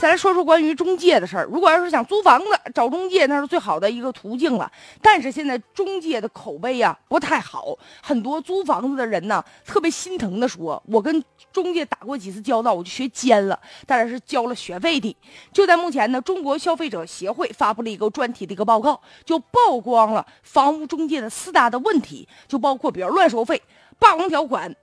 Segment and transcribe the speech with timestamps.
[0.00, 1.44] 再来说说关于中介的事儿。
[1.52, 4.72] 如果要是想租房子，找中介那是最好的一个途径了。
[5.02, 15.14] 但是现在中介的口碑呀不太好，很多租房子的人呢特别心疼的说：“我跟中介打过几次交道，我就学尖了，当然是交了学费的。”
[15.52, 23.60] 就在目前呢，中国消费者协会发布了一个专题的一个报告，就曝光了房屋中介的四大的问题，就包括比如乱收费、
[23.98, 24.74] 霸王条款。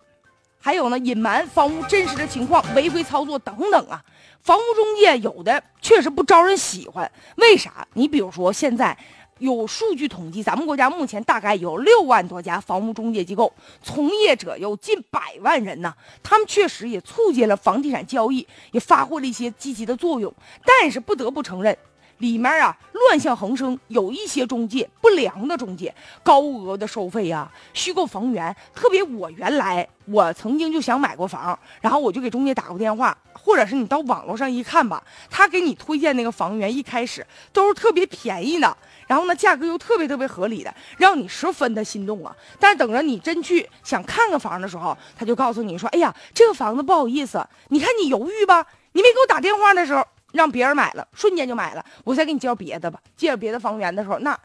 [0.59, 4.03] 还有呢，隐瞒房屋真实的情况、违规操作等等啊！
[4.41, 7.88] 房屋中介有的确实不招人喜欢，为啥？
[7.93, 8.98] 你比如说，现在
[9.39, 13.53] 有数据统计，咱们国家目前大概有六万多家房屋中介机构，
[13.84, 15.93] 从业者有近百万人呢。
[16.23, 20.34] 他们确实也促进了房地产交易，也发挥了一些积极的作用。
[20.65, 21.77] 但是不得不承认。
[22.17, 28.55] 里面啊，乱象横生，有一些中介不良的中介，高额的收费呀，虚构房源。
[28.73, 42.35] 特别我原来我曾经就想买过房，然后我就给中介打过电话，或者是你到网络上一看吧，他给你推荐那个房源，一开始都是特别便宜的，然后呢价格又特别特别合理的，让你十分的心动啊。
[42.60, 51.85] 但是等着你真去想看个房的时候，他就告诉你说：“哎呀，这个房子不好意思，你看你犹豫吧，你没给我打电话的时候。”让别人买了，瞬间就买了。
[52.03, 54.37] 我再给你介绍别的吧，介绍别的房源的时候，那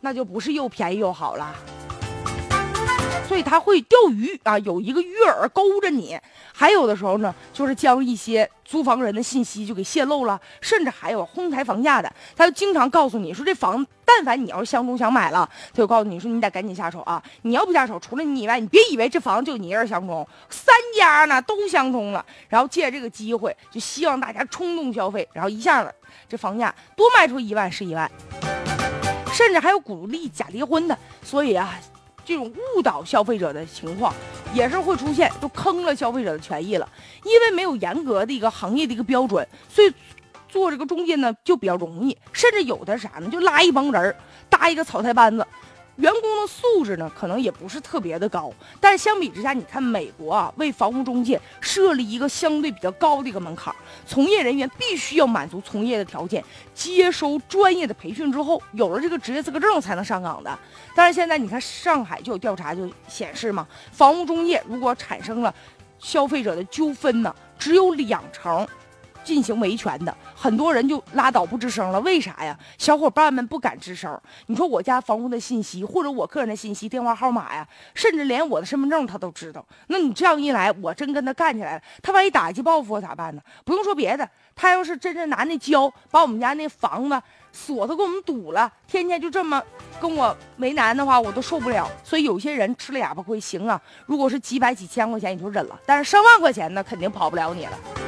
[0.00, 1.54] 那就不是又便宜又好了。
[3.30, 6.18] 所以他会钓鱼啊，有一个鱼饵勾着你。
[6.52, 12.12] 还有的时候呢，就是将一些租房人的信息就给泄露了，甚至还有哄抬房价的。
[12.34, 17.22] 他就经常告诉你说，这房但凡你要是相中想买了，他就告诉你说，你得赶紧下手啊！
[17.42, 22.26] 你要不下手，除了你以外，你别以为这房就你一人相中，三家呢都相中了。
[22.48, 25.94] 然后借这个机会，就希望大家冲动消费，然后一下子
[26.28, 28.10] 这房价多卖出一万是一万，
[29.32, 30.98] 甚至还有鼓励假离婚的。
[31.22, 31.78] 所以啊。
[32.30, 34.14] 这种误导消费者的情况
[34.54, 36.88] 也是会出现，就坑了消费者的权益了。
[37.24, 39.92] 因为没有严格的一个行业的一个标准，所以
[40.48, 44.14] 做这个中介呢就比较容易，甚至有的啥呢，就拉一帮人
[44.48, 45.44] 搭一个草台班子。
[46.00, 48.50] 员工的素质呢，可能也不是特别的高，
[48.80, 53.74] 但是相比之下，你看美国啊，为房屋中介设立一个相对比较高的一个门槛，
[54.06, 56.42] 从业人员必须要满足从业的条件，
[56.74, 60.58] 接收专业的培训之后，有了这个职业资格证才能上岗的。
[60.94, 65.54] 但是现在你看上海就有调查就显示嘛，房屋中介如果产生了
[65.98, 68.66] 消费者的纠纷呢，只有两成。
[69.30, 72.58] 进行维权的很多人就拉倒不吱声了，为啥呀？
[72.76, 74.20] 小伙伴们不敢吱声。
[74.46, 77.64] 你说我家房屋的信息，或者我个人的信息、电话号码呀，
[77.94, 79.64] 甚至连我的身份证他都知道。
[79.86, 83.40] 那你这样一来，我真跟他干起来了，他万一打击报复我咋办呢？
[83.64, 89.62] 不用说别的，他要是真正拿那胶把我们家那房子锁都给我们堵了，天天就这么
[90.00, 91.88] 跟我为难的话，我都受不了。
[92.02, 93.80] 所以有些人吃了哑巴亏，行啊。
[94.06, 97.99] 如果是几百几千块钱，你就忍了，但是上万块钱呢，肯定跑不了你了。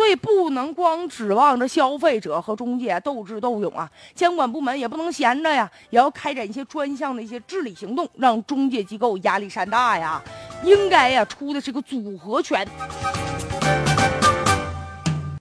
[0.00, 10.18] 所以不能光指望着消费者和中介斗智斗勇啊，监管部门也不能闲着呀，也要开展一些专项的一些治理行动，让中介机构压力山大呀。
[10.64, 12.66] 应该呀出的是个组合拳。